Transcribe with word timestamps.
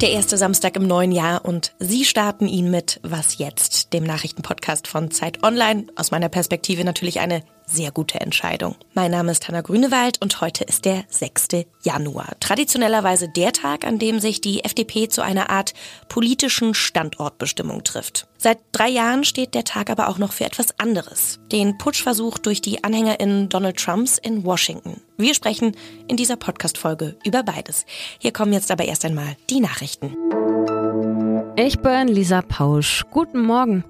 Der 0.00 0.12
erste 0.12 0.36
Samstag 0.38 0.76
im 0.76 0.86
neuen 0.86 1.10
Jahr 1.10 1.44
und 1.44 1.74
Sie 1.80 2.04
starten 2.04 2.46
ihn 2.46 2.70
mit 2.70 3.00
Was 3.02 3.38
jetzt, 3.38 3.92
dem 3.92 4.04
Nachrichtenpodcast 4.04 4.86
von 4.86 5.10
Zeit 5.10 5.42
Online. 5.42 5.88
Aus 5.96 6.12
meiner 6.12 6.28
Perspektive 6.28 6.84
natürlich 6.84 7.18
eine 7.18 7.42
sehr 7.68 7.90
gute 7.90 8.20
Entscheidung. 8.20 8.76
Mein 8.94 9.10
Name 9.10 9.32
ist 9.32 9.46
Hanna 9.46 9.60
Grünewald 9.60 10.20
und 10.20 10.40
heute 10.40 10.64
ist 10.64 10.84
der 10.84 11.04
6. 11.08 11.48
Januar. 11.82 12.36
Traditionellerweise 12.40 13.28
der 13.28 13.52
Tag, 13.52 13.84
an 13.84 13.98
dem 13.98 14.20
sich 14.20 14.40
die 14.40 14.64
FDP 14.64 15.08
zu 15.08 15.22
einer 15.22 15.50
Art 15.50 15.74
politischen 16.08 16.74
Standortbestimmung 16.74 17.84
trifft. 17.84 18.26
Seit 18.38 18.58
drei 18.72 18.88
Jahren 18.88 19.24
steht 19.24 19.54
der 19.54 19.64
Tag 19.64 19.90
aber 19.90 20.08
auch 20.08 20.18
noch 20.18 20.32
für 20.32 20.44
etwas 20.44 20.78
anderes. 20.78 21.40
Den 21.52 21.76
Putschversuch 21.78 22.38
durch 22.38 22.60
die 22.60 22.84
AnhängerInnen 22.84 23.48
Donald 23.48 23.76
Trumps 23.76 24.18
in 24.18 24.44
Washington. 24.44 25.00
Wir 25.16 25.34
sprechen 25.34 25.76
in 26.08 26.16
dieser 26.16 26.36
Podcast-Folge 26.36 27.16
über 27.24 27.42
beides. 27.42 27.84
Hier 28.18 28.32
kommen 28.32 28.52
jetzt 28.52 28.70
aber 28.70 28.84
erst 28.84 29.04
einmal 29.04 29.36
die 29.50 29.60
Nachrichten. 29.60 30.16
Ich 31.56 31.80
bin 31.80 32.08
Lisa 32.08 32.40
Pausch. 32.42 33.04
Guten 33.10 33.40
Morgen. 33.40 33.84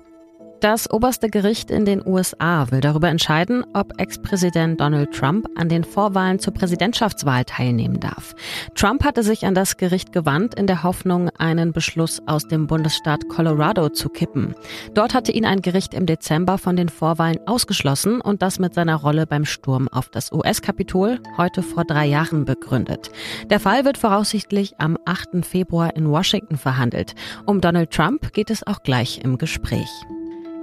Das 0.60 0.90
oberste 0.90 1.28
Gericht 1.28 1.70
in 1.70 1.84
den 1.84 2.04
USA 2.04 2.68
will 2.72 2.80
darüber 2.80 3.08
entscheiden, 3.08 3.64
ob 3.74 3.92
Ex-Präsident 4.00 4.80
Donald 4.80 5.12
Trump 5.12 5.46
an 5.54 5.68
den 5.68 5.84
Vorwahlen 5.84 6.40
zur 6.40 6.52
Präsidentschaftswahl 6.52 7.44
teilnehmen 7.44 8.00
darf. 8.00 8.34
Trump 8.74 9.04
hatte 9.04 9.22
sich 9.22 9.46
an 9.46 9.54
das 9.54 9.76
Gericht 9.76 10.12
gewandt 10.12 10.56
in 10.56 10.66
der 10.66 10.82
Hoffnung, 10.82 11.30
einen 11.38 11.72
Beschluss 11.72 12.20
aus 12.26 12.48
dem 12.48 12.66
Bundesstaat 12.66 13.28
Colorado 13.28 13.88
zu 13.90 14.08
kippen. 14.08 14.56
Dort 14.94 15.14
hatte 15.14 15.30
ihn 15.30 15.46
ein 15.46 15.62
Gericht 15.62 15.94
im 15.94 16.06
Dezember 16.06 16.58
von 16.58 16.74
den 16.74 16.88
Vorwahlen 16.88 17.38
ausgeschlossen 17.46 18.20
und 18.20 18.42
das 18.42 18.58
mit 18.58 18.74
seiner 18.74 18.96
Rolle 18.96 19.28
beim 19.28 19.44
Sturm 19.44 19.86
auf 19.86 20.08
das 20.08 20.32
US-Kapitol 20.32 21.20
heute 21.36 21.62
vor 21.62 21.84
drei 21.84 22.06
Jahren 22.06 22.44
begründet. 22.44 23.12
Der 23.48 23.60
Fall 23.60 23.84
wird 23.84 23.96
voraussichtlich 23.96 24.74
am 24.78 24.98
8. 25.04 25.46
Februar 25.46 25.94
in 25.94 26.10
Washington 26.10 26.56
verhandelt. 26.56 27.14
Um 27.46 27.60
Donald 27.60 27.92
Trump 27.92 28.32
geht 28.32 28.50
es 28.50 28.66
auch 28.66 28.82
gleich 28.82 29.20
im 29.22 29.38
Gespräch. 29.38 29.88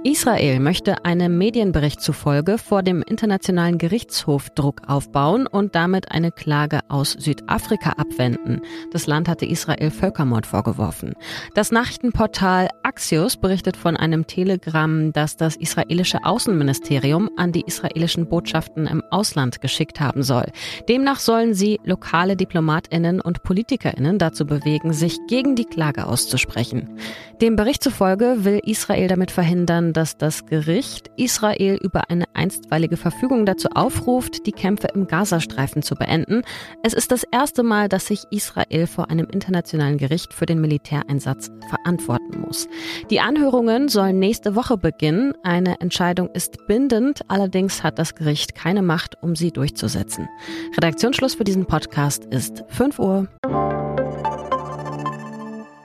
Israel 0.06 0.60
möchte 0.60 1.04
einem 1.04 1.36
Medienbericht 1.36 2.00
zufolge 2.00 2.58
vor 2.58 2.84
dem 2.84 3.02
Internationalen 3.02 3.76
Gerichtshof 3.76 4.50
Druck 4.50 4.82
aufbauen 4.86 5.48
und 5.48 5.74
damit 5.74 6.12
eine 6.12 6.30
Klage 6.30 6.78
aus 6.86 7.10
Südafrika 7.10 7.94
abwenden. 7.96 8.60
Das 8.92 9.08
Land 9.08 9.28
hatte 9.28 9.46
Israel 9.46 9.90
Völkermord 9.90 10.46
vorgeworfen. 10.46 11.14
Das 11.56 11.72
Nachrichtenportal 11.72 12.68
Axios 12.84 13.36
berichtet 13.36 13.76
von 13.76 13.96
einem 13.96 14.28
Telegramm, 14.28 15.12
das 15.12 15.36
das 15.36 15.56
israelische 15.56 16.24
Außenministerium 16.24 17.28
an 17.36 17.50
die 17.50 17.64
israelischen 17.66 18.28
Botschaften 18.28 18.86
im 18.86 19.02
Ausland 19.10 19.60
geschickt 19.60 19.98
haben 19.98 20.22
soll. 20.22 20.46
Demnach 20.88 21.18
sollen 21.18 21.52
sie 21.52 21.80
lokale 21.82 22.36
Diplomatinnen 22.36 23.20
und 23.20 23.42
Politikerinnen 23.42 24.18
dazu 24.18 24.46
bewegen, 24.46 24.92
sich 24.92 25.18
gegen 25.26 25.56
die 25.56 25.64
Klage 25.64 26.06
auszusprechen. 26.06 26.96
Dem 27.40 27.56
Bericht 27.56 27.82
zufolge 27.82 28.44
will 28.44 28.60
Israel 28.64 29.08
damit 29.08 29.32
verhindern, 29.32 29.95
dass 29.96 30.18
das 30.18 30.44
Gericht 30.46 31.10
Israel 31.16 31.78
über 31.82 32.10
eine 32.10 32.24
einstweilige 32.34 32.96
Verfügung 32.96 33.46
dazu 33.46 33.68
aufruft, 33.74 34.46
die 34.46 34.52
Kämpfe 34.52 34.88
im 34.94 35.06
Gazastreifen 35.06 35.82
zu 35.82 35.94
beenden. 35.94 36.42
Es 36.82 36.92
ist 36.92 37.10
das 37.10 37.24
erste 37.24 37.62
Mal, 37.62 37.88
dass 37.88 38.06
sich 38.06 38.24
Israel 38.30 38.86
vor 38.86 39.10
einem 39.10 39.26
internationalen 39.32 39.96
Gericht 39.96 40.34
für 40.34 40.44
den 40.44 40.60
Militäreinsatz 40.60 41.50
verantworten 41.68 42.40
muss. 42.40 42.68
Die 43.10 43.20
Anhörungen 43.20 43.88
sollen 43.88 44.18
nächste 44.18 44.54
Woche 44.54 44.76
beginnen. 44.76 45.32
Eine 45.42 45.80
Entscheidung 45.80 46.28
ist 46.30 46.66
bindend, 46.66 47.22
allerdings 47.28 47.82
hat 47.82 47.98
das 47.98 48.14
Gericht 48.14 48.54
keine 48.54 48.82
Macht, 48.82 49.16
um 49.22 49.34
sie 49.34 49.50
durchzusetzen. 49.50 50.28
Redaktionsschluss 50.76 51.34
für 51.34 51.44
diesen 51.44 51.66
Podcast 51.66 52.26
ist 52.26 52.64
5 52.68 52.98
Uhr. 52.98 53.28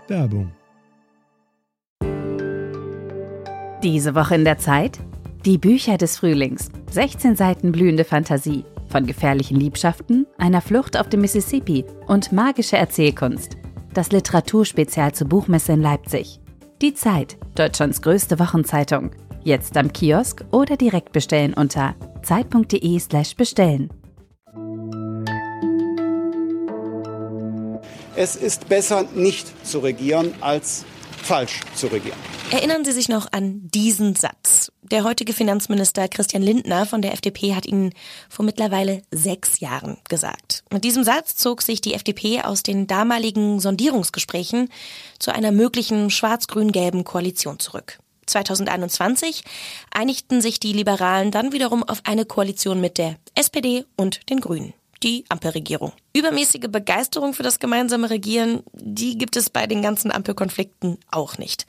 Werbung 0.08 0.52
Diese 3.84 4.14
Woche 4.14 4.36
in 4.36 4.46
der 4.46 4.60
Zeit? 4.60 5.00
Die 5.44 5.58
Bücher 5.58 5.98
des 5.98 6.20
Frühlings. 6.20 6.70
16 6.92 7.36
Seiten 7.36 7.72
blühende 7.72 8.04
Fantasie. 8.04 8.64
Von 8.90 9.08
gefährlichen 9.08 9.60
Liebschaften, 9.60 10.28
einer 10.38 10.62
Flucht 10.62 11.00
auf 11.00 11.10
dem 11.10 11.22
Mississippi 11.22 11.84
und 12.06 12.32
magische 12.32 12.78
Erzählkunst. 12.78 13.58
Das 13.92 14.12
Literaturspezial 14.12 15.14
zur 15.14 15.30
Buchmesse 15.30 15.72
in 15.72 15.82
Leipzig. 15.82 16.40
Die 16.84 16.94
Zeit, 16.94 17.38
Deutschlands 17.56 18.04
größte 18.04 18.38
Wochenzeitung. 18.38 19.10
Jetzt 19.44 19.76
am 19.76 19.92
Kiosk 19.92 20.46
oder 20.52 20.78
direkt 20.78 21.12
bestellen 21.12 21.56
unter 21.56 21.96
zeit.de/slash 22.22 23.36
bestellen. 23.36 23.90
Es 28.16 28.36
ist 28.36 28.70
besser, 28.70 29.06
nicht 29.16 29.66
zu 29.66 29.80
regieren, 29.80 30.36
als 30.40 30.86
falsch 31.32 31.62
zu 31.76 31.88
regieren. 31.88 32.18
Erinnern 32.52 32.84
Sie 32.84 32.92
sich 32.92 33.08
noch 33.08 33.32
an 33.32 33.62
diesen 33.74 34.16
Satz? 34.16 34.70
Der 34.82 35.06
heutige 35.06 35.32
Finanzminister 35.32 36.10
Christian 36.10 36.44
Lindner 36.44 36.86
von 36.86 37.02
der 37.02 37.14
FDP 37.14 37.56
hat 37.56 37.66
ihn 37.66 37.94
vor 38.28 38.44
mittlerweile 38.44 39.02
sechs 39.12 39.62
Jahren 39.62 39.96
gesagt. 40.10 40.66
Mit 40.74 40.84
diesem 40.84 41.06
Satz 41.06 41.38
zog 41.38 41.62
sich 41.62 41.80
die 41.80 41.94
FDP 41.94 42.42
aus 42.42 42.64
den 42.64 42.86
damaligen 42.86 43.62
Sondierungsgesprächen 43.62 44.68
zu 45.20 45.34
einer 45.34 45.54
möglichen 45.54 46.10
schwarz-grün-gelben 46.10 47.06
Koalition 47.06 47.60
zurück. 47.60 48.00
2021 48.26 49.46
einigten 49.90 50.42
sich 50.42 50.60
die 50.60 50.74
Liberalen 50.74 51.32
dann 51.32 51.54
wiederum 51.54 51.82
auf 51.84 52.02
eine 52.04 52.26
Koalition 52.26 52.82
mit 52.82 52.98
der 52.98 53.16
SPD 53.36 53.86
und 53.96 54.30
den 54.30 54.42
Grünen 54.42 54.74
die 55.04 55.26
Ampelregierung. 55.30 55.94
Übermäßige 56.14 56.68
Begeisterung 56.70 57.34
für 57.34 57.44
das 57.44 57.60
gemeinsame 57.60 58.10
Regieren, 58.10 58.64
die 58.74 59.18
gibt 59.18 59.36
es 59.36 59.50
bei 59.50 59.68
den 59.68 59.82
ganzen 59.82 60.12
Ampelkonflikten 60.12 60.98
auch 61.10 61.38
nicht. 61.38 61.66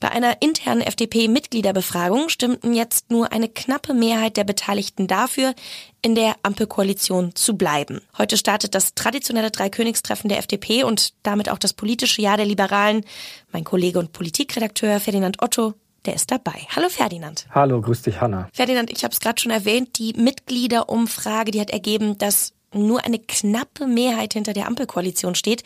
Bei 0.00 0.10
einer 0.10 0.40
internen 0.42 0.82
FDP-Mitgliederbefragung 0.82 2.28
stimmten 2.28 2.72
jetzt 2.72 3.10
nur 3.10 3.32
eine 3.32 3.48
knappe 3.48 3.94
Mehrheit 3.94 4.36
der 4.36 4.44
Beteiligten 4.44 5.06
dafür, 5.06 5.54
in 6.02 6.14
der 6.14 6.36
Ampelkoalition 6.42 7.34
zu 7.34 7.56
bleiben. 7.56 8.00
Heute 8.16 8.36
startet 8.36 8.74
das 8.74 8.94
traditionelle 8.94 9.50
Dreikönigstreffen 9.50 10.28
der 10.28 10.38
FDP 10.38 10.84
und 10.84 11.14
damit 11.24 11.48
auch 11.48 11.58
das 11.58 11.72
politische 11.72 12.22
Jahr 12.22 12.36
der 12.36 12.46
Liberalen. 12.46 13.04
Mein 13.52 13.64
Kollege 13.64 13.98
und 13.98 14.12
Politikredakteur 14.12 15.00
Ferdinand 15.00 15.42
Otto 15.42 15.74
der 16.06 16.14
ist 16.14 16.30
dabei. 16.30 16.66
Hallo 16.74 16.88
Ferdinand. 16.88 17.46
Hallo, 17.50 17.82
grüß 17.82 18.02
dich, 18.02 18.20
Hanna. 18.20 18.48
Ferdinand, 18.54 18.90
ich 18.90 19.04
habe 19.04 19.12
es 19.12 19.20
gerade 19.20 19.38
schon 19.38 19.50
erwähnt, 19.50 19.98
die 19.98 20.14
Mitgliederumfrage, 20.14 21.50
die 21.50 21.60
hat 21.60 21.70
ergeben, 21.70 22.16
dass 22.16 22.54
nur 22.74 23.04
eine 23.04 23.18
knappe 23.18 23.86
Mehrheit 23.86 24.34
hinter 24.34 24.52
der 24.52 24.66
Ampelkoalition 24.66 25.34
steht. 25.34 25.62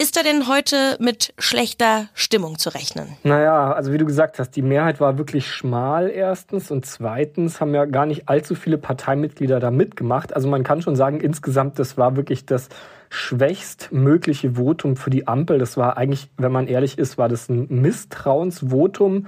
Ist 0.00 0.16
da 0.16 0.22
denn 0.22 0.46
heute 0.48 0.96
mit 1.00 1.34
schlechter 1.38 2.08
Stimmung 2.14 2.58
zu 2.58 2.70
rechnen? 2.70 3.08
Naja, 3.24 3.72
also 3.72 3.92
wie 3.92 3.98
du 3.98 4.04
gesagt 4.04 4.38
hast, 4.38 4.50
die 4.52 4.62
Mehrheit 4.62 5.00
war 5.00 5.18
wirklich 5.18 5.50
schmal 5.50 6.08
erstens 6.08 6.70
und 6.70 6.86
zweitens 6.86 7.60
haben 7.60 7.74
ja 7.74 7.84
gar 7.84 8.06
nicht 8.06 8.28
allzu 8.28 8.54
viele 8.54 8.78
Parteimitglieder 8.78 9.60
da 9.60 9.70
mitgemacht. 9.70 10.34
Also 10.34 10.48
man 10.48 10.62
kann 10.62 10.82
schon 10.82 10.96
sagen, 10.96 11.20
insgesamt, 11.20 11.78
das 11.78 11.98
war 11.98 12.16
wirklich 12.16 12.46
das 12.46 12.68
schwächstmögliche 13.10 14.52
Votum 14.52 14.96
für 14.96 15.10
die 15.10 15.26
Ampel. 15.26 15.58
Das 15.58 15.76
war 15.76 15.96
eigentlich, 15.96 16.28
wenn 16.36 16.52
man 16.52 16.68
ehrlich 16.68 16.98
ist, 16.98 17.18
war 17.18 17.28
das 17.28 17.48
ein 17.48 17.66
Misstrauensvotum. 17.68 19.26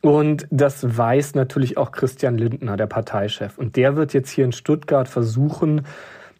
Und 0.00 0.46
das 0.50 0.96
weiß 0.96 1.34
natürlich 1.34 1.76
auch 1.76 1.90
Christian 1.90 2.38
Lindner, 2.38 2.76
der 2.76 2.86
Parteichef. 2.86 3.58
Und 3.58 3.76
der 3.76 3.96
wird 3.96 4.12
jetzt 4.12 4.30
hier 4.30 4.44
in 4.44 4.52
Stuttgart 4.52 5.08
versuchen, 5.08 5.86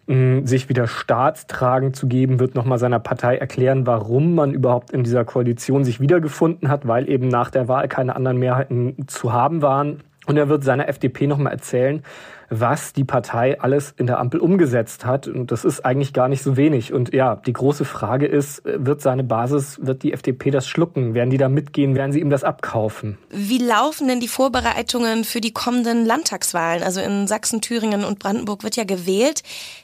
sich 0.08 0.70
wieder 0.70 0.86
staatstragend 0.86 1.94
zu 1.94 2.08
geben, 2.08 2.40
wird 2.40 2.54
nochmal 2.54 2.78
seiner 2.78 2.98
Partei 2.98 3.36
erklären, 3.36 3.86
warum 3.86 4.34
man 4.34 4.54
überhaupt 4.54 4.90
in 4.90 5.04
dieser 5.04 5.26
Koalition 5.26 5.84
sich 5.84 6.00
wiedergefunden 6.00 6.70
hat, 6.70 6.88
weil 6.88 7.10
eben 7.10 7.28
nach 7.28 7.50
der 7.50 7.68
Wahl 7.68 7.88
keine 7.88 8.16
anderen 8.16 8.38
Mehrheiten 8.38 9.06
zu 9.06 9.34
haben 9.34 9.60
waren. 9.60 10.02
Und 10.28 10.36
er 10.36 10.50
wird 10.50 10.62
seiner 10.62 10.88
FDP 10.88 11.26
nochmal 11.26 11.54
erzählen, 11.54 12.02
was 12.50 12.92
die 12.92 13.04
Partei 13.04 13.58
alles 13.60 13.94
in 13.96 14.06
der 14.06 14.18
Ampel 14.18 14.40
umgesetzt 14.40 15.06
hat. 15.06 15.26
Und 15.26 15.50
das 15.50 15.64
ist 15.64 15.86
eigentlich 15.86 16.12
gar 16.12 16.28
nicht 16.28 16.42
so 16.42 16.58
wenig. 16.58 16.92
Und 16.92 17.14
ja, 17.14 17.36
die 17.36 17.52
große 17.54 17.86
Frage 17.86 18.26
ist, 18.26 18.62
wird 18.64 19.00
seine 19.00 19.24
Basis, 19.24 19.78
wird 19.82 20.02
die 20.02 20.12
FDP 20.12 20.50
das 20.50 20.68
schlucken? 20.68 21.14
Werden 21.14 21.30
die 21.30 21.38
da 21.38 21.48
mitgehen? 21.48 21.94
Werden 21.94 22.12
sie 22.12 22.20
ihm 22.20 22.28
das 22.28 22.44
abkaufen? 22.44 23.16
Wie 23.30 23.58
laufen 23.58 24.06
denn 24.06 24.20
die 24.20 24.28
Vorbereitungen 24.28 25.24
für 25.24 25.40
die 25.40 25.52
kommenden 25.52 26.04
Landtagswahlen? 26.04 26.82
Also 26.82 27.00
in 27.00 27.26
Sachsen, 27.26 27.62
Thüringen 27.62 28.04
und 28.04 28.18
Brandenburg 28.18 28.64
wird 28.64 28.76
ja 28.76 28.84
gewählt. 28.84 29.42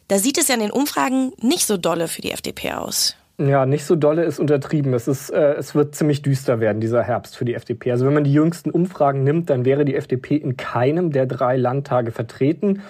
Da 0.08 0.18
sieht 0.18 0.36
es 0.36 0.48
ja 0.48 0.54
in 0.54 0.60
den 0.60 0.70
Umfragen 0.70 1.32
nicht 1.40 1.66
so 1.66 1.78
dolle 1.78 2.06
für 2.06 2.20
die 2.20 2.32
FDP 2.32 2.72
aus. 2.72 3.16
Ja, 3.36 3.66
nicht 3.66 3.84
so 3.84 3.96
dolle 3.96 4.24
ist 4.24 4.38
untertrieben. 4.38 4.94
Es, 4.94 5.08
ist, 5.08 5.30
äh, 5.30 5.54
es 5.54 5.74
wird 5.74 5.96
ziemlich 5.96 6.22
düster 6.22 6.60
werden, 6.60 6.80
dieser 6.80 7.02
Herbst 7.02 7.36
für 7.36 7.44
die 7.44 7.54
FDP. 7.54 7.90
Also 7.90 8.06
wenn 8.06 8.14
man 8.14 8.22
die 8.22 8.32
jüngsten 8.32 8.70
Umfragen 8.70 9.24
nimmt, 9.24 9.50
dann 9.50 9.64
wäre 9.64 9.84
die 9.84 9.96
FDP 9.96 10.36
in 10.36 10.56
keinem 10.56 11.10
der 11.10 11.26
drei 11.26 11.56
Landtage 11.56 12.12
vertreten. 12.12 12.82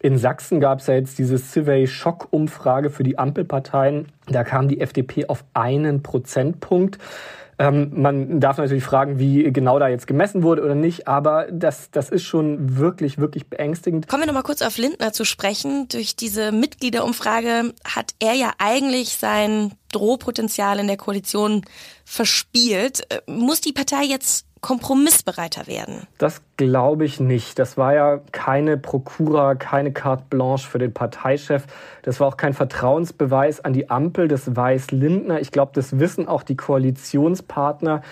In 0.00 0.18
Sachsen 0.18 0.60
gab 0.60 0.80
es 0.80 0.86
ja 0.86 0.94
jetzt 0.94 1.18
diese 1.18 1.38
Survey-Schock-Umfrage 1.38 2.90
für 2.90 3.02
die 3.02 3.18
Ampelparteien. 3.18 4.06
Da 4.26 4.44
kam 4.44 4.68
die 4.68 4.80
FDP 4.80 5.26
auf 5.26 5.44
einen 5.54 6.02
Prozentpunkt. 6.02 6.98
Ähm, 7.60 7.90
man 7.94 8.38
darf 8.38 8.58
natürlich 8.58 8.84
fragen, 8.84 9.18
wie 9.18 9.52
genau 9.52 9.80
da 9.80 9.88
jetzt 9.88 10.06
gemessen 10.06 10.44
wurde 10.44 10.62
oder 10.62 10.76
nicht, 10.76 11.08
aber 11.08 11.48
das, 11.50 11.90
das 11.90 12.08
ist 12.08 12.22
schon 12.22 12.78
wirklich, 12.78 13.18
wirklich 13.18 13.48
beängstigend. 13.48 14.06
Kommen 14.06 14.22
wir 14.22 14.26
nochmal 14.28 14.44
kurz 14.44 14.62
auf 14.62 14.78
Lindner 14.78 15.12
zu 15.12 15.24
sprechen. 15.24 15.88
Durch 15.88 16.14
diese 16.14 16.52
Mitgliederumfrage 16.52 17.74
hat 17.84 18.14
er 18.20 18.34
ja 18.34 18.52
eigentlich 18.58 19.16
sein 19.16 19.72
Drohpotenzial 19.90 20.78
in 20.78 20.86
der 20.86 20.98
Koalition 20.98 21.62
verspielt. 22.04 23.02
Äh, 23.10 23.28
muss 23.28 23.60
die 23.60 23.72
Partei 23.72 24.04
jetzt 24.04 24.46
kompromissbereiter 24.60 25.66
werden? 25.66 26.06
Das 26.18 26.42
glaube 26.56 27.04
ich 27.04 27.20
nicht. 27.20 27.58
Das 27.58 27.76
war 27.76 27.94
ja 27.94 28.20
keine 28.32 28.76
Prokura, 28.76 29.54
keine 29.54 29.92
carte 29.92 30.24
blanche 30.30 30.68
für 30.68 30.78
den 30.78 30.92
Parteichef. 30.92 31.66
Das 32.02 32.20
war 32.20 32.28
auch 32.28 32.36
kein 32.36 32.54
Vertrauensbeweis 32.54 33.64
an 33.64 33.72
die 33.72 33.90
Ampel. 33.90 34.28
Das 34.28 34.54
weiß 34.54 34.90
Lindner. 34.90 35.40
Ich 35.40 35.52
glaube, 35.52 35.72
das 35.74 35.98
wissen 35.98 36.28
auch 36.28 36.42
die 36.42 36.56
Koalitionspartner. 36.56 38.02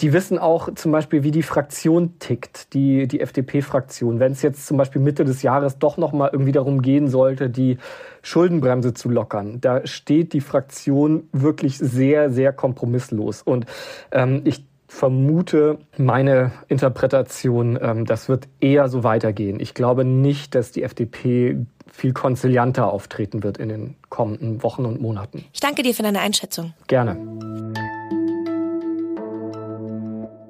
Die 0.00 0.12
wissen 0.12 0.38
auch 0.38 0.74
zum 0.74 0.90
Beispiel, 0.90 1.22
wie 1.22 1.30
die 1.30 1.44
Fraktion 1.44 2.18
tickt, 2.18 2.74
die, 2.74 3.06
die 3.06 3.20
FDP-Fraktion. 3.20 4.18
Wenn 4.18 4.32
es 4.32 4.42
jetzt 4.42 4.66
zum 4.66 4.76
Beispiel 4.76 5.00
Mitte 5.00 5.24
des 5.24 5.42
Jahres 5.42 5.78
doch 5.78 5.96
noch 5.96 6.12
mal 6.12 6.30
irgendwie 6.32 6.50
darum 6.50 6.82
gehen 6.82 7.06
sollte, 7.08 7.50
die 7.50 7.78
Schuldenbremse 8.22 8.94
zu 8.94 9.10
lockern, 9.10 9.60
da 9.60 9.86
steht 9.86 10.32
die 10.32 10.40
Fraktion 10.40 11.28
wirklich 11.32 11.78
sehr, 11.78 12.30
sehr 12.30 12.52
kompromisslos. 12.52 13.42
Und 13.42 13.66
ähm, 14.10 14.40
ich 14.44 14.64
vermute, 14.92 15.78
meine 15.96 16.52
Interpretation, 16.68 17.78
ähm, 17.80 18.04
das 18.04 18.28
wird 18.28 18.46
eher 18.60 18.88
so 18.88 19.02
weitergehen. 19.02 19.58
Ich 19.58 19.74
glaube 19.74 20.04
nicht, 20.04 20.54
dass 20.54 20.70
die 20.70 20.82
FDP 20.82 21.64
viel 21.90 22.12
konzilianter 22.12 22.92
auftreten 22.92 23.42
wird 23.42 23.58
in 23.58 23.70
den 23.70 23.96
kommenden 24.10 24.62
Wochen 24.62 24.84
und 24.84 25.00
Monaten. 25.00 25.44
Ich 25.52 25.60
danke 25.60 25.82
dir 25.82 25.94
für 25.94 26.02
deine 26.02 26.20
Einschätzung. 26.20 26.74
Gerne. 26.88 27.16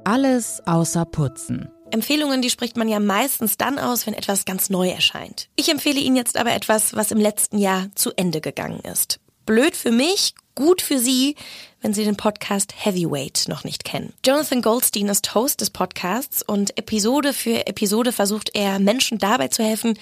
Alles 0.05 0.61
außer 0.67 1.05
Putzen. 1.05 1.71
Empfehlungen, 1.91 2.43
die 2.43 2.51
spricht 2.51 2.77
man 2.77 2.89
ja 2.89 2.99
meistens 2.99 3.57
dann 3.57 3.79
aus, 3.79 4.07
wenn 4.07 4.15
etwas 4.15 4.45
ganz 4.45 4.71
neu 4.71 4.89
erscheint. 4.89 5.49
Ich 5.57 5.71
empfehle 5.71 6.01
Ihnen 6.01 6.17
jetzt 6.17 6.37
aber 6.37 6.53
etwas, 6.53 6.97
was 6.97 7.13
im 7.13 7.19
letzten 7.19 7.59
Jahr 7.59 7.87
zu 7.95 8.11
Ende 8.17 8.41
gegangen 8.41 8.81
ist. 8.81 9.21
Blöd 9.47 9.77
für 9.77 9.93
mich, 9.93 10.35
gut 10.55 10.83
für 10.83 10.99
Sie, 10.99 11.37
wenn 11.83 11.93
Sie 11.93 12.05
den 12.05 12.17
Podcast 12.17 12.73
Heavyweight 12.77 13.45
noch 13.49 13.65
nicht 13.65 13.85
kennen. 13.85 14.13
Jonathan 14.25 14.63
Goldstein 14.63 15.09
ist 15.09 15.35
Host 15.35 15.61
des 15.61 15.71
Podcasts 15.71 16.43
und 16.43 16.79
Episode 16.79 17.33
für 17.33 17.67
Episode 17.67 18.13
versucht 18.13 18.51
er 18.55 18.79
Menschen 18.79 19.19
dabei 19.19 19.49
zu 19.49 19.63
helfen, 19.63 19.99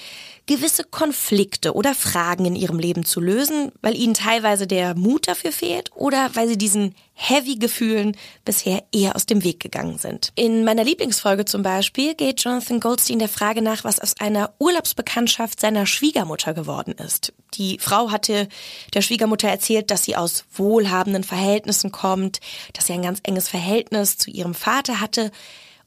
gewisse 0.47 0.85
Konflikte 0.85 1.75
oder 1.75 1.95
Fragen 1.95 2.45
in 2.45 2.57
ihrem 2.57 2.79
Leben 2.79 3.05
zu 3.05 3.21
lösen, 3.21 3.73
weil 3.83 3.97
ihnen 3.97 4.15
teilweise 4.15 4.67
der 4.67 4.95
Mut 4.95 5.29
dafür 5.29 5.53
fehlt 5.53 5.91
oder 5.95 6.31
weil 6.35 6.49
sie 6.49 6.59
diesen 6.59 6.95
Heavy-Gefühlen 7.15 8.17
bisher 8.45 8.83
eher 8.93 9.15
aus 9.15 9.27
dem 9.27 9.45
Weg 9.45 9.61
gegangen 9.61 9.99
sind. 9.99 10.33
In 10.37 10.65
meiner 10.65 10.85
Lieblingsfolge 10.85 11.45
zum 11.45 11.63
Beispiel 11.63 12.15
geht 12.15 12.43
Jonathan 12.43 12.81
Goldstein 12.81 13.19
der 13.19 13.29
Frage 13.29 13.63
nach, 13.63 13.85
was 13.85 14.01
aus 14.01 14.19
einer 14.19 14.55
Urlaubsbekanntschaft 14.59 15.61
seiner 15.61 15.87
Schwiegermutter 15.87 16.55
geworden 16.55 16.93
ist. 16.93 17.33
Die 17.55 17.79
Frau 17.79 18.11
hatte 18.11 18.49
der 18.95 19.03
Schwiegermutter 19.03 19.49
erzählt, 19.49 19.91
dass 19.91 20.05
sie 20.05 20.17
aus 20.17 20.45
wohlhabenden 20.55 21.25
Verhältnissen 21.25 21.93
kommt, 21.93 22.41
dass 22.73 22.87
sie 22.87 22.95
ein 22.95 23.03
ganz 23.03 23.21
enges 23.23 23.49
Verhältnis 23.49 24.17
zu 24.17 24.31
ihrem 24.31 24.55
Vater 24.55 25.01
hatte. 25.01 25.31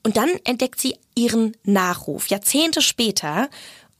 Und 0.03 0.17
dann 0.17 0.29
entdeckt 0.43 0.81
sie 0.81 0.97
ihren 1.15 1.55
Nachruf, 1.63 2.27
Jahrzehnte 2.27 2.81
später, 2.81 3.49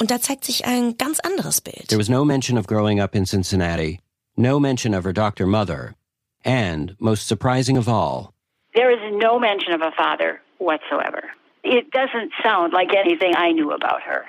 und 0.04 0.12
da 0.12 0.20
zeigt 0.20 0.44
sich 0.44 0.66
ein 0.66 0.98
ganz 0.98 1.22
anderes 1.22 1.62
Bild. 1.62 1.88
There 1.88 1.98
was 1.98 2.10
no 2.10 2.26
mention 2.26 2.58
of 2.58 2.68
growing 2.68 3.00
up 3.00 3.16
in 3.16 3.26
Cincinnati, 3.26 4.02
no 4.36 4.60
mention 4.60 4.94
of 4.94 5.06
her 5.06 5.14
doctor 5.14 5.48
mother, 5.48 5.96
and, 6.44 6.98
most 7.00 7.26
surprising 7.26 7.78
of 7.78 7.88
all, 7.88 8.34
there 8.76 8.92
is 8.92 9.00
no 9.14 9.40
mention 9.40 9.72
of 9.74 9.80
a 9.82 9.92
father 9.96 10.42
whatsoever. 10.58 11.32
It 11.64 11.90
doesn't 11.92 12.34
sound 12.44 12.74
like 12.74 12.90
anything 12.94 13.32
I 13.34 13.54
knew 13.54 13.72
about 13.72 14.02
her. 14.02 14.26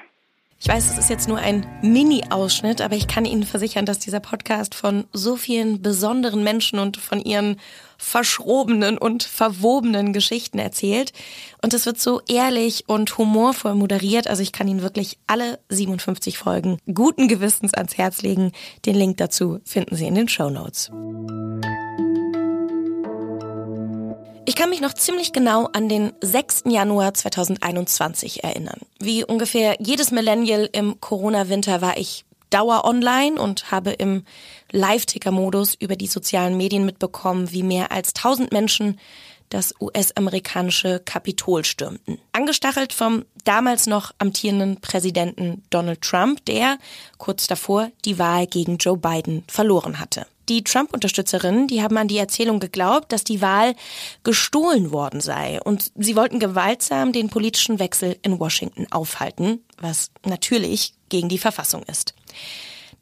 Ich 0.66 0.70
weiß, 0.70 0.92
es 0.92 0.96
ist 0.96 1.10
jetzt 1.10 1.28
nur 1.28 1.36
ein 1.36 1.66
Mini-Ausschnitt, 1.82 2.80
aber 2.80 2.96
ich 2.96 3.06
kann 3.06 3.26
Ihnen 3.26 3.42
versichern, 3.42 3.84
dass 3.84 3.98
dieser 3.98 4.20
Podcast 4.20 4.74
von 4.74 5.04
so 5.12 5.36
vielen 5.36 5.82
besonderen 5.82 6.42
Menschen 6.42 6.78
und 6.78 6.96
von 6.96 7.20
ihren 7.20 7.60
verschrobenen 7.98 8.96
und 8.96 9.24
verwobenen 9.24 10.14
Geschichten 10.14 10.58
erzählt. 10.58 11.12
Und 11.60 11.74
es 11.74 11.84
wird 11.84 12.00
so 12.00 12.22
ehrlich 12.26 12.84
und 12.86 13.18
humorvoll 13.18 13.74
moderiert. 13.74 14.26
Also 14.26 14.42
ich 14.42 14.52
kann 14.52 14.66
Ihnen 14.66 14.80
wirklich 14.80 15.18
alle 15.26 15.58
57 15.68 16.38
Folgen 16.38 16.78
guten 16.94 17.28
Gewissens 17.28 17.74
ans 17.74 17.98
Herz 17.98 18.22
legen. 18.22 18.52
Den 18.86 18.94
Link 18.94 19.18
dazu 19.18 19.60
finden 19.66 19.96
Sie 19.96 20.06
in 20.06 20.14
den 20.14 20.28
Show 20.28 20.48
Notes. 20.48 20.90
Ich 24.46 24.56
kann 24.56 24.68
mich 24.68 24.82
noch 24.82 24.92
ziemlich 24.92 25.32
genau 25.32 25.68
an 25.72 25.88
den 25.88 26.12
6. 26.20 26.64
Januar 26.66 27.14
2021 27.14 28.44
erinnern. 28.44 28.78
Wie 29.00 29.24
ungefähr 29.24 29.76
jedes 29.80 30.10
Millennial 30.10 30.68
im 30.72 31.00
Corona-Winter 31.00 31.80
war 31.80 31.96
ich 31.96 32.26
Dauer 32.50 32.84
online 32.84 33.40
und 33.40 33.70
habe 33.70 33.92
im 33.92 34.22
Live-Ticker-Modus 34.70 35.74
über 35.74 35.96
die 35.96 36.06
sozialen 36.06 36.58
Medien 36.58 36.84
mitbekommen, 36.84 37.52
wie 37.52 37.62
mehr 37.62 37.90
als 37.90 38.14
1000 38.14 38.52
Menschen 38.52 39.00
das 39.48 39.74
US-amerikanische 39.80 41.00
Kapitol 41.00 41.64
stürmten. 41.64 42.18
Angestachelt 42.32 42.92
vom 42.92 43.24
damals 43.44 43.86
noch 43.86 44.12
amtierenden 44.18 44.80
Präsidenten 44.80 45.62
Donald 45.70 46.02
Trump, 46.02 46.44
der 46.44 46.78
kurz 47.18 47.46
davor 47.46 47.90
die 48.04 48.18
Wahl 48.18 48.46
gegen 48.46 48.76
Joe 48.76 48.98
Biden 48.98 49.44
verloren 49.48 50.00
hatte. 50.00 50.26
Die 50.48 50.64
Trump-Unterstützerinnen, 50.64 51.68
die 51.68 51.82
haben 51.82 51.96
an 51.96 52.08
die 52.08 52.18
Erzählung 52.18 52.60
geglaubt, 52.60 53.12
dass 53.12 53.24
die 53.24 53.40
Wahl 53.40 53.74
gestohlen 54.22 54.92
worden 54.92 55.20
sei 55.20 55.60
und 55.62 55.92
sie 55.96 56.16
wollten 56.16 56.38
gewaltsam 56.38 57.12
den 57.12 57.30
politischen 57.30 57.78
Wechsel 57.78 58.16
in 58.22 58.38
Washington 58.38 58.86
aufhalten, 58.90 59.64
was 59.78 60.10
natürlich 60.24 60.94
gegen 61.08 61.28
die 61.28 61.38
Verfassung 61.38 61.82
ist. 61.84 62.14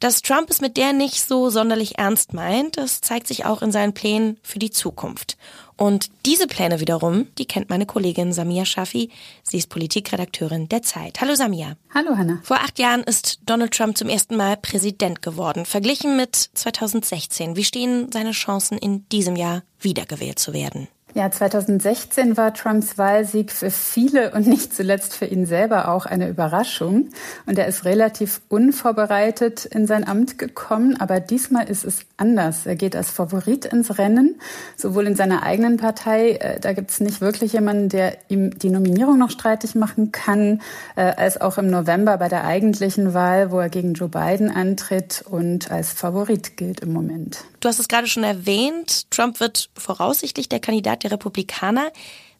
Dass 0.03 0.21
Trump 0.21 0.49
es 0.49 0.59
mit 0.59 0.75
der 0.75 0.91
nicht 0.91 1.25
so 1.25 1.49
sonderlich 1.49 1.97
ernst 1.97 2.33
meint, 2.33 2.75
das 2.75 2.99
zeigt 2.99 3.25
sich 3.25 3.45
auch 3.45 3.61
in 3.61 3.71
seinen 3.71 3.93
Plänen 3.93 4.37
für 4.43 4.59
die 4.59 4.69
Zukunft. 4.69 5.37
Und 5.77 6.09
diese 6.25 6.45
Pläne 6.45 6.81
wiederum, 6.81 7.27
die 7.37 7.45
kennt 7.45 7.69
meine 7.69 7.85
Kollegin 7.85 8.33
Samia 8.33 8.65
Shafi. 8.65 9.11
Sie 9.43 9.57
ist 9.59 9.69
Politikredakteurin 9.69 10.67
der 10.67 10.81
Zeit. 10.81 11.21
Hallo 11.21 11.35
Samia. 11.35 11.77
Hallo 11.93 12.17
Hanna. 12.17 12.41
Vor 12.43 12.57
acht 12.57 12.79
Jahren 12.79 13.03
ist 13.03 13.39
Donald 13.45 13.73
Trump 13.73 13.97
zum 13.97 14.09
ersten 14.09 14.35
Mal 14.35 14.57
Präsident 14.57 15.21
geworden. 15.21 15.65
Verglichen 15.65 16.17
mit 16.17 16.35
2016, 16.35 17.55
wie 17.55 17.63
stehen 17.63 18.11
seine 18.11 18.31
Chancen 18.31 18.77
in 18.77 19.07
diesem 19.07 19.37
Jahr 19.37 19.63
wiedergewählt 19.79 20.37
zu 20.37 20.51
werden? 20.51 20.89
Ja, 21.15 21.29
2016 21.29 22.37
war 22.37 22.55
Trumps 22.55 22.97
Wahlsieg 22.97 23.51
für 23.51 23.69
viele 23.69 24.31
und 24.31 24.47
nicht 24.47 24.75
zuletzt 24.75 25.15
für 25.15 25.25
ihn 25.25 25.45
selber 25.45 25.89
auch 25.89 26.07
eine 26.07 26.27
Überraschung. 26.27 27.09
Und 27.45 27.59
er 27.59 27.67
ist 27.67 27.85
relativ 27.85 28.41
unvorbereitet 28.49 29.65
in 29.65 29.85
sein 29.85 30.07
Amt 30.07 30.39
gekommen. 30.39 30.99
Aber 30.99 31.19
diesmal 31.19 31.69
ist 31.69 31.85
es 31.85 32.07
anders. 32.17 32.65
Er 32.65 32.75
geht 32.75 32.95
als 32.95 33.11
Favorit 33.11 33.65
ins 33.65 33.99
Rennen, 33.99 34.41
sowohl 34.75 35.05
in 35.05 35.15
seiner 35.15 35.43
eigenen 35.43 35.77
Partei. 35.77 36.31
Äh, 36.31 36.59
da 36.59 36.73
gibt 36.73 36.89
es 36.89 36.99
nicht 36.99 37.21
wirklich 37.21 37.53
jemanden, 37.53 37.89
der 37.89 38.17
ihm 38.29 38.57
die 38.57 38.71
Nominierung 38.71 39.19
noch 39.19 39.29
streitig 39.29 39.75
machen 39.75 40.11
kann, 40.11 40.61
äh, 40.95 41.01
als 41.03 41.39
auch 41.39 41.59
im 41.59 41.69
November 41.69 42.17
bei 42.17 42.27
der 42.27 42.43
eigentlichen 42.43 43.13
Wahl, 43.13 43.51
wo 43.51 43.59
er 43.59 43.69
gegen 43.69 43.93
Joe 43.93 44.09
Biden 44.09 44.49
antritt 44.49 45.23
und 45.29 45.69
als 45.69 45.93
Favorit 45.93 46.57
gilt 46.57 46.79
im 46.79 46.91
Moment. 46.91 47.45
Du 47.59 47.69
hast 47.69 47.79
es 47.79 47.87
gerade 47.87 48.07
schon 48.07 48.23
erwähnt. 48.23 49.11
Trump 49.11 49.39
wird 49.39 49.69
voraussichtlich 49.77 50.49
der 50.49 50.59
Kandidat 50.59 51.02
der 51.03 51.11
Republikaner. 51.11 51.91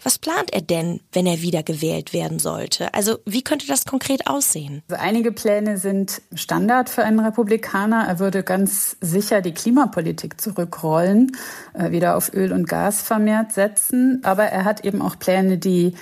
Was 0.03 0.17
plant 0.17 0.51
er 0.51 0.61
denn, 0.61 0.99
wenn 1.13 1.25
er 1.25 1.41
wieder 1.41 1.63
gewählt 1.63 2.11
werden 2.11 2.37
sollte? 2.37 2.93
Also 2.93 3.19
wie 3.25 3.41
könnte 3.41 3.67
das 3.67 3.85
konkret 3.85 4.27
aussehen? 4.27 4.83
Also 4.89 5.01
einige 5.01 5.31
Pläne 5.31 5.77
sind 5.77 6.21
Standard 6.33 6.89
für 6.89 7.03
einen 7.03 7.19
Republikaner. 7.19 8.05
Er 8.07 8.19
würde 8.19 8.43
ganz 8.43 8.97
sicher 8.99 9.41
die 9.41 9.53
Klimapolitik 9.53 10.41
zurückrollen, 10.41 11.37
äh, 11.73 11.91
wieder 11.91 12.17
auf 12.17 12.33
Öl 12.33 12.51
und 12.51 12.67
Gas 12.67 13.01
vermehrt 13.01 13.53
setzen. 13.53 14.19
Aber 14.23 14.43
er 14.43 14.65
hat 14.65 14.83
eben 14.83 15.01
auch 15.01 15.17
Pläne, 15.17 15.57
die 15.57 15.93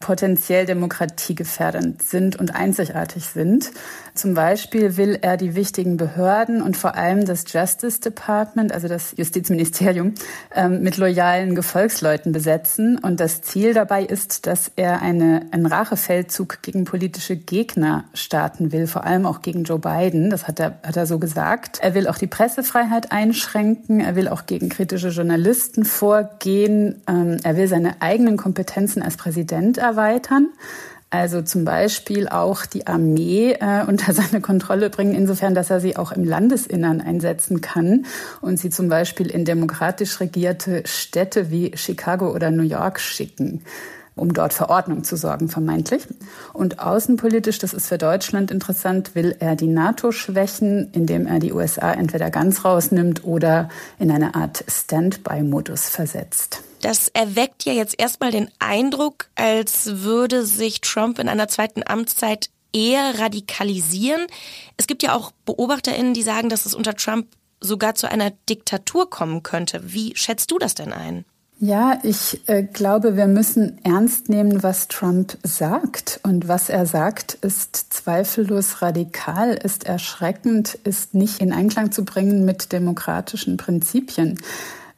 potenziell 0.00 0.64
demokratiegefährdend 0.64 2.02
sind 2.02 2.34
und 2.36 2.54
einzigartig 2.54 3.26
sind. 3.26 3.70
Zum 4.14 4.34
Beispiel 4.34 4.96
will 4.96 5.18
er 5.20 5.36
die 5.36 5.54
wichtigen 5.54 5.98
Behörden 5.98 6.62
und 6.62 6.76
vor 6.76 6.94
allem 6.96 7.26
das 7.26 7.44
Justice 7.52 8.00
Department, 8.00 8.72
also 8.72 8.88
das 8.88 9.14
Justizministerium, 9.16 10.14
ähm, 10.54 10.82
mit 10.82 10.96
loyalen 10.96 11.54
Gefolgsleuten 11.54 12.32
besetzen. 12.32 12.98
Und 12.98 13.20
das 13.20 13.42
Ziel 13.42 13.74
dabei 13.74 14.02
ist, 14.02 14.46
dass 14.46 14.72
er 14.74 15.02
eine, 15.02 15.46
einen 15.52 15.66
Rachefeldzug 15.66 16.62
gegen 16.62 16.84
politische 16.84 17.36
Gegner 17.36 18.04
starten 18.14 18.72
will, 18.72 18.86
vor 18.86 19.04
allem 19.04 19.26
auch 19.26 19.42
gegen 19.42 19.64
Joe 19.64 19.78
Biden. 19.78 20.30
Das 20.30 20.48
hat 20.48 20.60
er, 20.60 20.78
hat 20.82 20.96
er 20.96 21.06
so 21.06 21.18
gesagt. 21.18 21.78
Er 21.82 21.94
will 21.94 22.08
auch 22.08 22.18
die 22.18 22.26
Pressefreiheit 22.26 23.12
einschränken. 23.12 24.00
Er 24.00 24.16
will 24.16 24.28
auch 24.28 24.46
gegen 24.46 24.70
kritische 24.70 25.08
Journalisten 25.08 25.84
vorgehen. 25.84 27.02
Ähm, 27.06 27.36
er 27.44 27.56
will 27.58 27.68
seine 27.68 28.00
eigenen 28.00 28.38
Kompetenzen 28.38 29.02
als 29.02 29.18
Präsident 29.18 29.78
erweitern. 29.90 30.50
Also 31.12 31.42
zum 31.42 31.64
Beispiel 31.64 32.28
auch 32.28 32.64
die 32.66 32.86
Armee 32.86 33.56
äh, 33.60 33.84
unter 33.88 34.12
seine 34.12 34.40
Kontrolle 34.40 34.90
bringen, 34.90 35.14
insofern, 35.14 35.54
dass 35.54 35.70
er 35.70 35.80
sie 35.80 35.96
auch 35.96 36.12
im 36.12 36.24
Landesinnern 36.24 37.00
einsetzen 37.00 37.60
kann 37.60 38.06
und 38.40 38.58
sie 38.58 38.70
zum 38.70 38.88
Beispiel 38.88 39.28
in 39.28 39.44
demokratisch 39.44 40.20
regierte 40.20 40.82
Städte 40.86 41.50
wie 41.50 41.72
Chicago 41.76 42.32
oder 42.32 42.50
New 42.50 42.62
York 42.62 43.00
schicken 43.00 43.62
um 44.16 44.34
dort 44.34 44.52
für 44.52 44.68
Ordnung 44.68 45.02
zu 45.02 45.16
sorgen, 45.16 45.48
vermeintlich. 45.48 46.06
Und 46.52 46.78
außenpolitisch, 46.78 47.58
das 47.58 47.72
ist 47.72 47.86
für 47.86 47.96
Deutschland 47.96 48.50
interessant, 48.50 49.14
will 49.14 49.34
er 49.38 49.56
die 49.56 49.66
NATO 49.66 50.12
schwächen, 50.12 50.90
indem 50.92 51.26
er 51.26 51.38
die 51.38 51.52
USA 51.54 51.92
entweder 51.92 52.30
ganz 52.30 52.64
rausnimmt 52.64 53.24
oder 53.24 53.70
in 53.98 54.10
eine 54.10 54.34
Art 54.34 54.62
Standby-Modus 54.68 55.88
versetzt. 55.88 56.62
Das 56.80 57.08
erweckt 57.08 57.64
ja 57.64 57.72
jetzt 57.72 57.98
erstmal 57.98 58.30
den 58.30 58.50
Eindruck, 58.58 59.28
als 59.34 60.02
würde 60.02 60.44
sich 60.46 60.80
Trump 60.80 61.18
in 61.18 61.28
einer 61.28 61.48
zweiten 61.48 61.82
Amtszeit 61.86 62.50
eher 62.72 63.18
radikalisieren. 63.18 64.26
Es 64.76 64.86
gibt 64.86 65.02
ja 65.02 65.14
auch 65.14 65.32
Beobachterinnen, 65.44 66.14
die 66.14 66.22
sagen, 66.22 66.48
dass 66.48 66.66
es 66.66 66.74
unter 66.74 66.94
Trump 66.94 67.26
sogar 67.60 67.94
zu 67.94 68.10
einer 68.10 68.30
Diktatur 68.48 69.10
kommen 69.10 69.42
könnte. 69.42 69.92
Wie 69.92 70.16
schätzt 70.16 70.50
du 70.50 70.58
das 70.58 70.74
denn 70.74 70.92
ein? 70.92 71.24
Ja, 71.62 71.98
ich 72.04 72.40
äh, 72.48 72.62
glaube, 72.62 73.18
wir 73.18 73.26
müssen 73.26 73.84
ernst 73.84 74.30
nehmen, 74.30 74.62
was 74.62 74.88
Trump 74.88 75.36
sagt. 75.42 76.18
Und 76.22 76.48
was 76.48 76.70
er 76.70 76.86
sagt, 76.86 77.34
ist 77.34 77.92
zweifellos 77.92 78.80
radikal, 78.80 79.52
ist 79.52 79.84
erschreckend, 79.84 80.78
ist 80.84 81.12
nicht 81.12 81.42
in 81.42 81.52
Einklang 81.52 81.92
zu 81.92 82.06
bringen 82.06 82.46
mit 82.46 82.72
demokratischen 82.72 83.58
Prinzipien. 83.58 84.40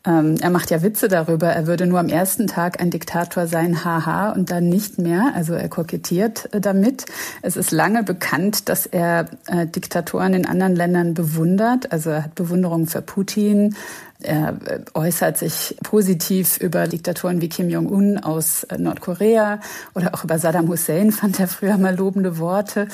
Ähm, 0.05 0.37
er 0.41 0.51
macht 0.51 0.71
ja 0.71 0.83
Witze 0.83 1.07
darüber, 1.07 1.49
er 1.49 1.69
würde 1.69 1.87
nur 1.87 2.01
am 2.01 2.09
ersten 2.09 2.49
Tag 2.49 2.81
ein 2.81 2.91
Diktator 2.91 3.47
sein, 3.47 3.85
haha, 3.85 4.33
und 4.33 4.51
dann 4.51 4.69
nicht 4.69 4.99
mehr. 4.99 5.33
Also 5.35 5.55
er 5.55 5.69
kokettiert 5.69 6.53
äh, 6.53 6.61
damit. 6.61 7.07
Es 7.43 7.57
ist 7.57 7.71
lange 7.71 8.03
bekannt, 8.03 8.69
dass 8.69 8.87
er 8.87 9.27
äh, 9.47 9.67
Diktatoren 9.67 10.35
in 10.35 10.47
anderen 10.47 10.75
Ländern 10.75 11.15
bewundert. 11.15 11.93
Also 11.93 12.11
er 12.11 12.25
hat 12.25 12.35
Bewunderung 12.35 12.87
für 12.87 13.01
Putin. 13.01 13.77
Er 14.23 14.57
äh, 14.67 14.81
äußert 14.95 15.39
sich 15.39 15.77
positiv 15.83 16.59
über 16.59 16.87
Diktatoren 16.87 17.41
wie 17.41 17.49
Kim 17.49 17.69
Jong-un 17.69 18.19
aus 18.19 18.65
äh, 18.65 18.79
Nordkorea 18.79 19.61
oder 19.95 20.15
auch 20.15 20.25
über 20.25 20.39
Saddam 20.39 20.69
Hussein 20.69 21.13
fand 21.13 21.41
er 21.41 21.49
früher 21.49 21.79
mal 21.79 21.97
lobende 21.97 22.39
Worte. 22.39 22.89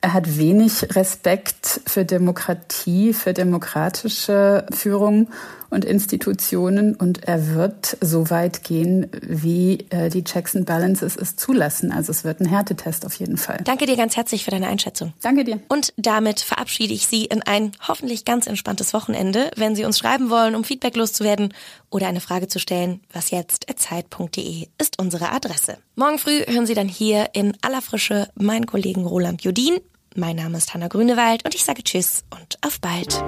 Er 0.00 0.14
hat 0.14 0.36
wenig 0.36 0.96
Respekt 0.96 1.80
für 1.86 2.04
Demokratie, 2.04 3.12
für 3.12 3.32
demokratische 3.32 4.66
Führung 4.72 5.28
und 5.72 5.86
Institutionen 5.86 6.94
und 6.94 7.24
er 7.26 7.54
wird 7.54 7.96
so 8.02 8.28
weit 8.28 8.62
gehen, 8.62 9.06
wie 9.22 9.86
äh, 9.88 10.10
die 10.10 10.22
Checks 10.22 10.54
and 10.54 10.66
Balances 10.66 11.16
es 11.16 11.36
zulassen. 11.36 11.92
Also 11.92 12.10
es 12.10 12.24
wird 12.24 12.40
ein 12.40 12.46
Härtetest 12.46 13.06
auf 13.06 13.14
jeden 13.14 13.38
Fall. 13.38 13.60
Danke 13.64 13.86
dir 13.86 13.96
ganz 13.96 14.16
herzlich 14.16 14.44
für 14.44 14.50
deine 14.50 14.66
Einschätzung. 14.66 15.14
Danke 15.22 15.44
dir. 15.44 15.60
Und 15.68 15.94
damit 15.96 16.40
verabschiede 16.40 16.92
ich 16.92 17.06
Sie 17.06 17.24
in 17.24 17.40
ein 17.40 17.72
hoffentlich 17.88 18.26
ganz 18.26 18.46
entspanntes 18.46 18.92
Wochenende. 18.92 19.50
Wenn 19.56 19.74
Sie 19.74 19.84
uns 19.86 19.98
schreiben 19.98 20.28
wollen, 20.28 20.54
um 20.56 20.64
Feedback 20.72 20.96
loszuwerden 20.96 21.52
oder 21.90 22.06
eine 22.06 22.20
Frage 22.20 22.48
zu 22.48 22.58
stellen, 22.58 23.02
was 23.12 23.30
jetzt 23.30 23.66
zeit.de 23.76 24.68
ist 24.80 24.98
unsere 24.98 25.30
Adresse. 25.30 25.76
Morgen 25.96 26.18
früh 26.18 26.40
hören 26.46 26.64
Sie 26.64 26.72
dann 26.72 26.88
hier 26.88 27.28
in 27.34 27.54
aller 27.60 27.82
Frische 27.82 28.28
meinen 28.36 28.64
Kollegen 28.64 29.04
Roland 29.04 29.42
Jodin. 29.42 29.80
Mein 30.16 30.36
Name 30.36 30.56
ist 30.56 30.72
Hanna 30.72 30.88
Grünewald 30.88 31.44
und 31.44 31.54
ich 31.54 31.64
sage 31.64 31.82
Tschüss 31.82 32.24
und 32.30 32.56
auf 32.62 32.80
bald. 32.80 33.22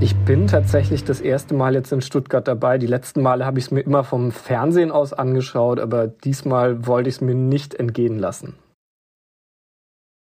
Ich 0.00 0.16
bin 0.16 0.46
tatsächlich 0.46 1.04
das 1.04 1.20
erste 1.20 1.52
Mal 1.52 1.74
jetzt 1.74 1.92
in 1.92 2.00
Stuttgart 2.00 2.48
dabei. 2.48 2.78
Die 2.78 2.86
letzten 2.86 3.20
Male 3.20 3.44
habe 3.44 3.58
ich 3.58 3.66
es 3.66 3.70
mir 3.70 3.80
immer 3.80 4.04
vom 4.04 4.32
Fernsehen 4.32 4.90
aus 4.90 5.12
angeschaut, 5.12 5.80
aber 5.80 6.06
diesmal 6.06 6.86
wollte 6.86 7.10
ich 7.10 7.16
es 7.16 7.20
mir 7.20 7.34
nicht 7.34 7.74
entgehen 7.74 8.18
lassen. 8.18 8.54